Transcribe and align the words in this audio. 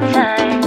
time. 0.00 0.61